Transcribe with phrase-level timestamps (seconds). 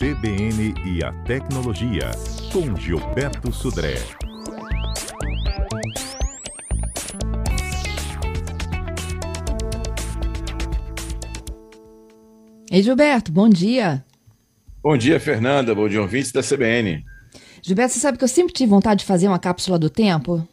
[0.00, 2.10] CBN e a Tecnologia,
[2.50, 3.96] com Gilberto Sudré.
[12.70, 14.02] Ei, Gilberto, bom dia.
[14.82, 15.74] Bom dia, Fernanda.
[15.74, 17.04] Bom dia, ouvintes da CBN.
[17.60, 20.48] Gilberto, você sabe que eu sempre tive vontade de fazer uma cápsula do tempo?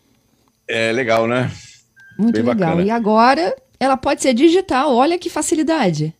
[0.68, 1.50] É legal, né?
[2.20, 2.72] Muito Bem legal.
[2.72, 2.84] bacana.
[2.86, 4.94] E agora ela pode ser digital.
[4.94, 6.14] Olha que facilidade.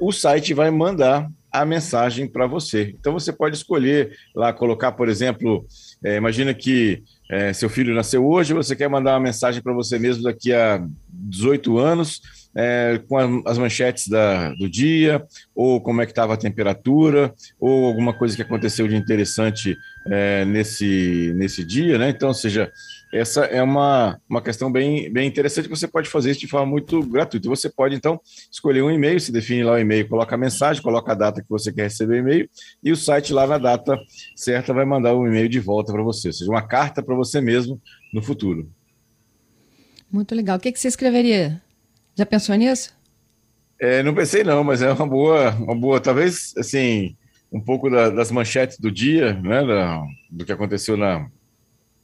[0.00, 2.94] o site vai mandar a mensagem para você.
[2.98, 5.66] Então, você pode escolher lá, colocar, por exemplo,
[6.04, 9.98] eh, imagina que eh, seu filho nasceu hoje, você quer mandar uma mensagem para você
[9.98, 10.86] mesmo daqui a
[11.30, 12.20] 18 anos,
[12.56, 15.24] eh, com a- as manchetes da- do dia,
[15.54, 19.76] ou como é que estava a temperatura, ou alguma coisa que aconteceu de interessante
[20.10, 22.08] é, nesse, nesse dia, né?
[22.08, 22.72] Então, ou seja,
[23.12, 26.66] essa é uma, uma questão bem, bem interessante que você pode fazer isso de forma
[26.66, 27.48] muito gratuita.
[27.50, 28.18] Você pode, então,
[28.50, 31.48] escolher um e-mail, se define lá o e-mail, coloca a mensagem, coloca a data que
[31.50, 32.48] você quer receber o e-mail,
[32.82, 33.98] e o site lá na data
[34.34, 37.40] certa vai mandar o e-mail de volta para você, ou seja, uma carta para você
[37.40, 37.80] mesmo
[38.12, 38.68] no futuro.
[40.10, 40.56] Muito legal.
[40.56, 41.60] O que, que você escreveria?
[42.16, 42.92] Já pensou nisso?
[43.80, 47.16] É, não pensei não, mas é uma boa, uma boa, talvez assim,
[47.50, 51.26] um pouco da- das manchetes do dia, né, da- do que aconteceu na,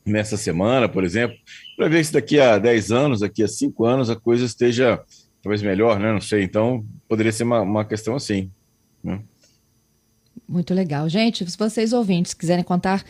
[0.05, 1.37] nessa semana, por exemplo,
[1.77, 5.01] para ver se daqui a 10 anos, daqui a 5 anos, a coisa esteja
[5.43, 8.51] talvez melhor, né, não sei, então poderia ser uma, uma questão assim.
[9.05, 9.21] né?
[10.49, 11.09] Muito legal.
[11.09, 13.05] Gente, se vocês ouvintes quiserem contar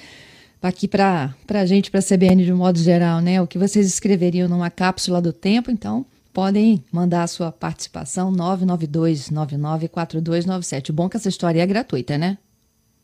[0.63, 3.87] aqui para a gente, para a CBN de um modo geral, né, o que vocês
[3.87, 10.91] escreveriam numa cápsula do tempo, então podem mandar a sua participação 992994297.
[10.91, 12.37] O bom que essa história é gratuita, né?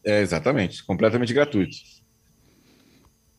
[0.04, 1.76] É, exatamente, completamente gratuito.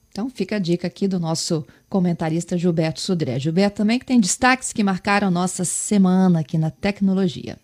[0.09, 3.37] Então fica a dica aqui do nosso comentarista Gilberto Sudré.
[3.39, 7.57] Gilberto também que tem destaques que marcaram nossa semana aqui na tecnologia.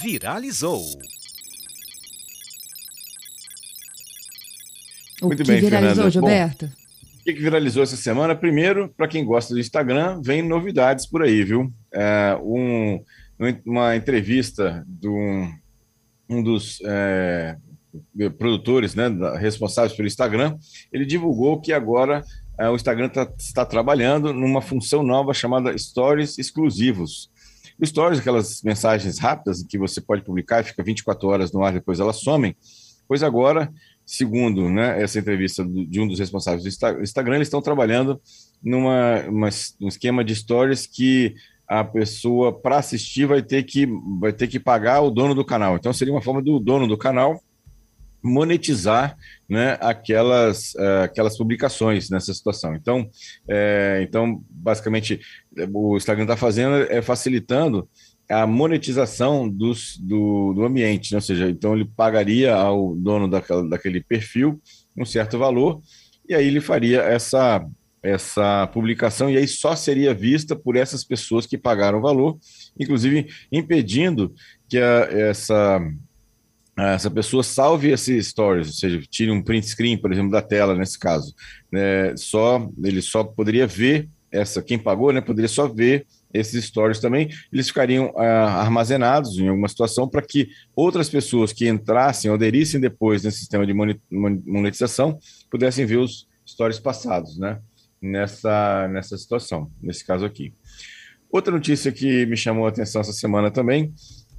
[0.00, 0.84] Viralizou.
[5.22, 6.02] O Muito que bem, viralizou, Fernanda.
[6.04, 6.66] Bom, Gilberto?
[6.66, 8.34] O que, viralizou essa semana?
[8.34, 11.72] Primeiro, para quem gosta do Instagram, vem novidades por aí, viu?
[11.92, 13.02] É, um-
[13.64, 15.52] uma entrevista de um,
[16.28, 17.56] um dos é,
[18.38, 20.56] produtores, né, responsáveis pelo Instagram,
[20.92, 22.22] ele divulgou que agora
[22.58, 27.30] é, o Instagram tá- está trabalhando numa função nova chamada Stories exclusivos.
[27.82, 31.98] Stories, aquelas mensagens rápidas que você pode publicar e fica 24 horas no ar, depois
[32.00, 32.54] elas somem.
[33.08, 33.72] Pois agora,
[34.10, 38.20] segundo né, essa entrevista de um dos responsáveis do Insta- Instagram, eles estão trabalhando
[38.60, 39.48] numa uma,
[39.80, 43.86] um esquema de stories que a pessoa para assistir vai ter que
[44.18, 45.76] vai ter que pagar o dono do canal.
[45.76, 47.40] Então seria uma forma do dono do canal
[48.20, 49.16] monetizar
[49.48, 52.74] né, aquelas, eh, aquelas publicações nessa situação.
[52.74, 53.08] Então,
[53.48, 55.20] eh, então basicamente,
[55.72, 57.88] o Instagram está fazendo é facilitando
[58.30, 61.16] a monetização dos, do, do ambiente, né?
[61.16, 64.60] ou seja, então ele pagaria ao dono daquela, daquele perfil
[64.96, 65.82] um certo valor
[66.28, 67.66] e aí ele faria essa,
[68.00, 72.38] essa publicação e aí só seria vista por essas pessoas que pagaram o valor,
[72.78, 74.32] inclusive impedindo
[74.68, 75.80] que a, essa
[76.78, 80.74] essa pessoa salve esse stories, ou seja, tire um print screen, por exemplo, da tela
[80.74, 81.34] nesse caso.
[81.70, 82.16] né?
[82.16, 85.20] só ele só poderia ver essa quem pagou, né?
[85.20, 90.48] Poderia só ver esses stories também, eles ficariam ah, armazenados em alguma situação para que
[90.74, 95.18] outras pessoas que entrassem aderissem depois nesse sistema de monetização
[95.50, 97.58] pudessem ver os stories passados, né?
[98.02, 100.54] Nessa, nessa situação, nesse caso aqui.
[101.30, 103.92] Outra notícia que me chamou a atenção essa semana também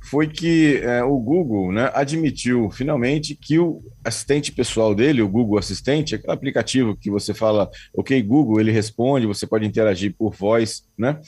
[0.04, 5.60] foi que é, o Google né, admitiu finalmente que o assistente pessoal dele, o Google
[5.60, 10.84] Assistente, aquele aplicativo que você fala, ok, Google, ele responde, você pode interagir por voz,
[10.98, 11.20] né?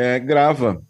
[0.00, 0.82] É, grava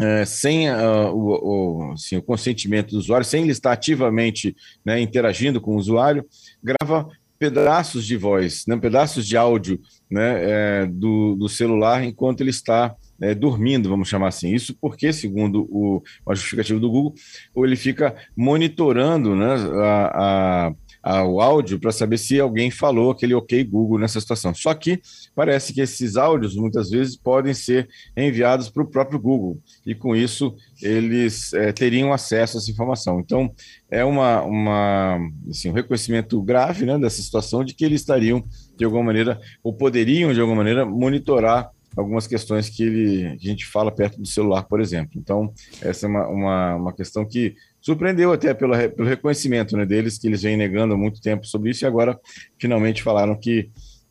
[0.00, 4.54] é, sem uh, o, o, assim, o, consentimento do usuário, sem ele estar ativamente
[4.84, 6.24] né, interagindo com o usuário,
[6.62, 12.50] grava pedaços de voz, né, pedaços de áudio né, é, do, do celular enquanto ele
[12.50, 14.54] está é, dormindo, vamos chamar assim.
[14.54, 17.14] Isso porque, segundo o, a justificativa do Google,
[17.56, 23.62] ele fica monitorando né, a, a o áudio para saber se alguém falou aquele ok
[23.64, 24.54] Google nessa situação.
[24.54, 25.00] Só que
[25.34, 30.14] parece que esses áudios muitas vezes podem ser enviados para o próprio Google e com
[30.14, 33.20] isso eles é, teriam acesso a essa informação.
[33.20, 33.52] Então
[33.90, 35.18] é uma, uma
[35.48, 38.44] assim, um reconhecimento grave né, dessa situação de que eles estariam
[38.76, 43.66] de alguma maneira ou poderiam de alguma maneira monitorar algumas questões que, ele, a gente
[43.66, 45.12] fala perto do celular, por exemplo.
[45.16, 47.56] Então, essa é uma, uma, uma questão que
[47.88, 51.70] surpreendeu até pelo, pelo reconhecimento né, deles, que eles vêm negando há muito tempo sobre
[51.70, 52.18] isso, e agora
[52.58, 53.70] finalmente falaram que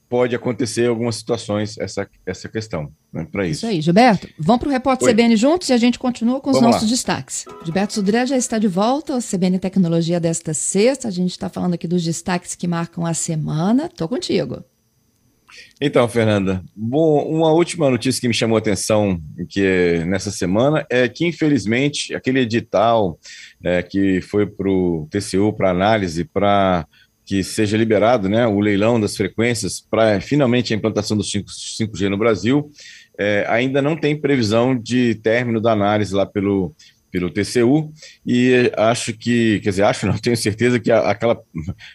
[0.09, 3.59] pode acontecer algumas situações essa, essa questão né, para isso.
[3.59, 4.27] Isso aí, Gilberto.
[4.39, 5.13] Vamos para o repórter Oi.
[5.13, 6.95] CBN juntos e a gente continua com os Vamos nossos lá.
[6.95, 7.45] destaques.
[7.63, 11.07] Gilberto Sudré já está de volta, o CBN Tecnologia desta sexta.
[11.07, 13.85] A gente está falando aqui dos destaques que marcam a semana.
[13.85, 14.63] Estou contigo.
[15.79, 20.85] Então, Fernanda, bom, uma última notícia que me chamou a atenção que é nessa semana
[20.89, 23.19] é que, infelizmente, aquele edital
[23.63, 26.85] é, que foi para o TCU para análise, para
[27.25, 32.07] que seja liberado né, o leilão das frequências para finalmente a implantação do 5, 5G
[32.07, 32.71] no Brasil,
[33.19, 36.73] é, ainda não tem previsão de término da análise lá pelo
[37.11, 37.91] pelo TCU,
[38.25, 41.39] e acho que, quer dizer, acho não, tenho certeza que a, aquela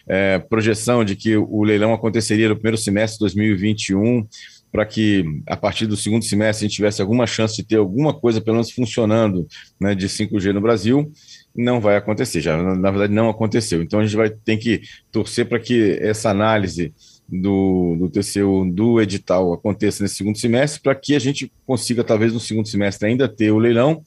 [0.07, 4.27] é, projeção de que o leilão aconteceria no primeiro semestre de 2021,
[4.71, 8.11] para que a partir do segundo semestre a gente tivesse alguma chance de ter alguma
[8.11, 9.47] coisa, pelo menos funcionando,
[9.79, 11.11] né, de 5G no Brasil,
[11.55, 13.81] não vai acontecer, já na verdade não aconteceu.
[13.81, 16.93] Então a gente vai ter que torcer para que essa análise
[17.29, 22.33] do, do TCU, do edital, aconteça nesse segundo semestre, para que a gente consiga, talvez
[22.33, 24.01] no segundo semestre, ainda ter o leilão,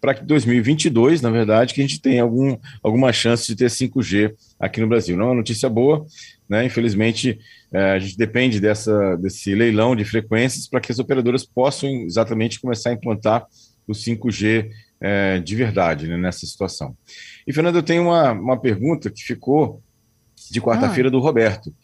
[0.00, 4.34] para que 2022, na verdade, que a gente tenha algum, alguma chance de ter 5G
[4.58, 5.16] aqui no Brasil.
[5.16, 6.04] Não é uma notícia boa,
[6.48, 6.64] né?
[6.64, 7.38] Infelizmente,
[7.72, 12.60] é, a gente depende dessa, desse leilão de frequências para que as operadoras possam exatamente
[12.60, 13.46] começar a implantar
[13.86, 14.70] o 5G
[15.02, 16.96] é, de verdade né, nessa situação.
[17.46, 19.82] E, Fernando, eu tenho uma, uma pergunta que ficou
[20.50, 21.12] de quarta-feira ah.
[21.12, 21.74] do Roberto.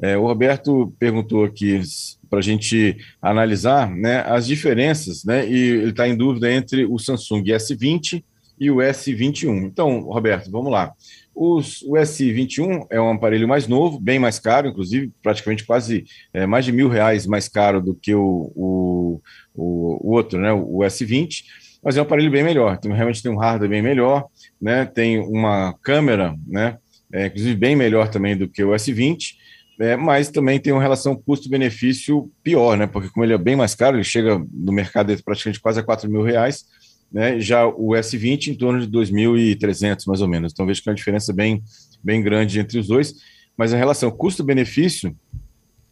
[0.00, 1.82] É, o Roberto perguntou aqui
[2.30, 6.98] para a gente analisar né, as diferenças, né, e ele está em dúvida entre o
[6.98, 8.22] Samsung S20
[8.60, 9.64] e o S21.
[9.64, 10.92] Então, Roberto, vamos lá.
[11.34, 16.46] Os, o S21 é um aparelho mais novo, bem mais caro, inclusive praticamente quase é,
[16.46, 19.20] mais de mil reais mais caro do que o, o,
[19.54, 21.42] o, outro, né, o S20,
[21.88, 22.76] mas é um aparelho bem melhor.
[22.78, 24.26] Então, realmente tem um hardware bem melhor,
[24.60, 26.76] né, tem uma câmera, né,
[27.10, 29.36] é, inclusive bem melhor também do que o S20,
[29.80, 32.86] é, mas também tem uma relação custo-benefício pior, né?
[32.86, 36.10] Porque como ele é bem mais caro, ele chega no mercado praticamente quase a 4
[36.10, 36.66] mil reais,
[37.10, 37.40] né?
[37.40, 40.52] Já o S20 em torno de 2.300 mais ou menos.
[40.52, 41.62] Então vejo que é uma diferença bem,
[42.04, 43.14] bem grande entre os dois.
[43.56, 45.16] Mas a relação custo-benefício,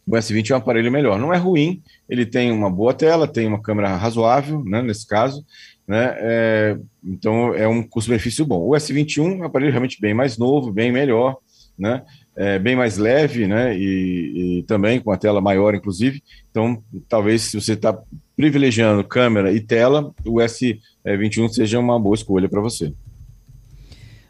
[0.05, 1.17] o S20 é um aparelho melhor.
[1.17, 4.81] Não é ruim, ele tem uma boa tela, tem uma câmera razoável, né?
[4.81, 5.45] Nesse caso,
[5.87, 6.15] né?
[6.17, 8.67] É, então é um custo-benefício bom.
[8.67, 11.37] O S21 é um aparelho realmente bem mais novo, bem melhor,
[11.77, 12.03] né?
[12.37, 13.75] é, bem mais leve, né?
[13.75, 16.21] E, e, também com a tela maior, inclusive.
[16.51, 17.99] Então, talvez se você está
[18.35, 22.93] privilegiando câmera e tela, o S21 seja uma boa escolha para você.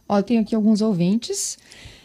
[0.09, 1.57] Eu tenho aqui alguns ouvintes.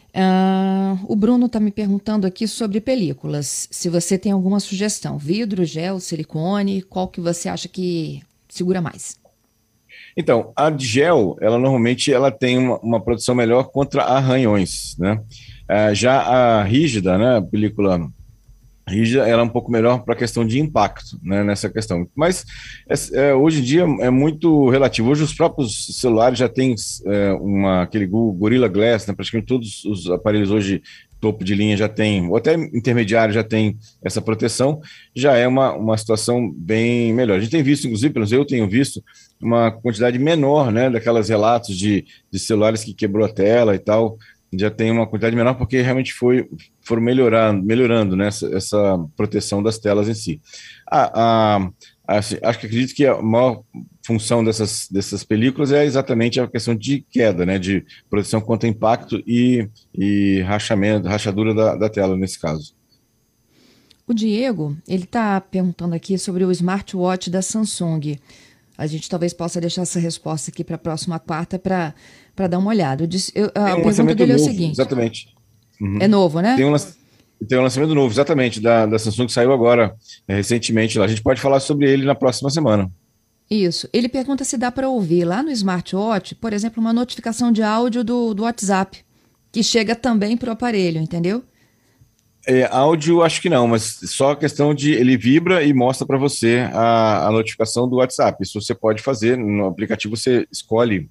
[0.08, 3.68] Uh, o Bruno está me perguntando aqui sobre películas.
[3.70, 9.21] Se você tem alguma sugestão, vidro, gel, silicone, qual que você acha que segura mais?
[10.16, 13.00] Então, a gel, ela normalmente ela tem uma, uma
[13.34, 15.20] melhor contra arranhões, né?
[15.68, 18.10] É, já a rígida, né, a película
[18.86, 22.06] rígida, ela é um pouco melhor para a questão de impacto, né, nessa questão.
[22.14, 22.44] Mas
[22.88, 25.10] é, é, hoje em dia é muito relativo.
[25.10, 26.74] Hoje os próprios celulares já têm
[27.06, 30.82] é, uma, aquele Gorilla Glass, né, praticamente todos os aparelhos hoje
[31.22, 34.80] topo de linha já tem, ou até intermediário já tem essa proteção,
[35.14, 37.36] já é uma, uma situação bem melhor.
[37.36, 39.02] A gente tem visto, inclusive, pelo menos eu tenho visto,
[39.40, 44.18] uma quantidade menor, né, daquelas relatos de, de celulares que quebrou a tela e tal,
[44.52, 46.46] já tem uma quantidade menor porque realmente foi
[46.82, 50.40] foram melhorando, melhorando né, essa, essa proteção das telas em si.
[50.90, 51.70] A, a,
[52.06, 53.62] Assim, acho que acredito que a maior
[54.04, 59.22] função dessas, dessas películas é exatamente a questão de queda, né, de proteção contra impacto
[59.26, 62.74] e, e rachamento, rachadura da, da tela nesse caso.
[64.06, 68.18] O Diego, ele está perguntando aqui sobre o smartwatch da Samsung.
[68.76, 71.94] A gente talvez possa deixar essa resposta aqui para a próxima quarta para
[72.48, 73.08] dar uma olhada.
[73.34, 74.72] Eu a um pergunta dele novo, é o seguinte.
[74.72, 75.28] Exatamente.
[75.80, 75.98] Uhum.
[76.00, 76.56] É novo, né?
[76.56, 76.74] Tem um,
[77.46, 79.94] tem um lançamento novo, exatamente, da, da Samsung que saiu agora,
[80.26, 81.04] é, recentemente lá.
[81.04, 82.90] A gente pode falar sobre ele na próxima semana.
[83.52, 83.86] Isso.
[83.92, 88.02] Ele pergunta se dá para ouvir lá no smartwatch, por exemplo, uma notificação de áudio
[88.02, 89.04] do, do WhatsApp,
[89.52, 91.44] que chega também para o aparelho, entendeu?
[92.46, 96.16] É, áudio, acho que não, mas só a questão de ele vibra e mostra para
[96.16, 98.42] você a, a notificação do WhatsApp.
[98.42, 101.10] Isso você pode fazer no aplicativo, você escolhe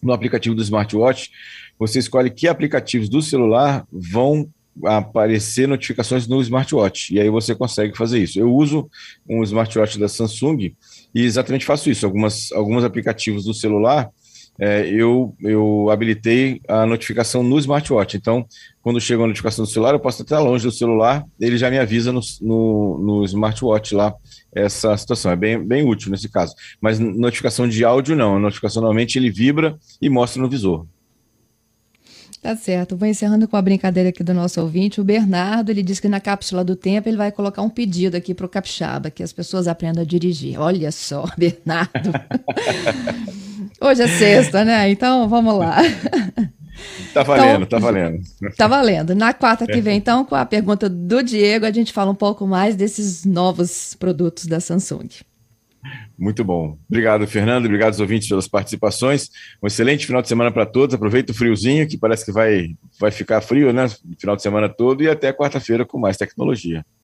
[0.00, 1.28] no aplicativo do smartwatch,
[1.76, 4.48] você escolhe que aplicativos do celular vão
[4.84, 7.14] aparecer notificações no smartwatch.
[7.14, 8.38] E aí você consegue fazer isso.
[8.38, 8.88] Eu uso
[9.28, 10.74] um smartwatch da Samsung
[11.14, 12.06] e exatamente faço isso.
[12.06, 14.10] Algumas, alguns aplicativos do celular
[14.60, 18.16] é, eu, eu habilitei a notificação no smartwatch.
[18.16, 18.44] Então,
[18.82, 21.78] quando chega uma notificação do celular, eu posso estar longe do celular, ele já me
[21.78, 24.12] avisa no, no, no smartwatch lá
[24.52, 25.30] essa situação.
[25.30, 26.54] É bem, bem útil nesse caso.
[26.80, 28.36] Mas notificação de áudio não.
[28.36, 30.86] A notificação normalmente ele vibra e mostra no visor.
[32.40, 32.96] Tá certo.
[32.96, 35.00] Vou encerrando com a brincadeira aqui do nosso ouvinte.
[35.00, 38.32] O Bernardo, ele disse que na cápsula do tempo ele vai colocar um pedido aqui
[38.32, 40.58] para o Capixaba, que as pessoas aprendam a dirigir.
[40.58, 42.12] Olha só, Bernardo.
[43.80, 44.90] Hoje é sexta, né?
[44.90, 45.78] Então, vamos lá.
[47.12, 48.22] Tá valendo, então, tá valendo.
[48.56, 49.14] Tá valendo.
[49.14, 52.46] Na quarta que vem, então, com a pergunta do Diego, a gente fala um pouco
[52.46, 55.08] mais desses novos produtos da Samsung.
[56.18, 56.76] Muito bom.
[56.88, 57.66] Obrigado, Fernando.
[57.66, 59.30] Obrigado aos ouvintes pelas participações.
[59.62, 60.94] Um excelente final de semana para todos.
[60.94, 63.86] Aproveita o friozinho, que parece que vai, vai ficar frio, né?
[64.18, 66.84] Final de semana todo, e até quarta-feira com mais tecnologia.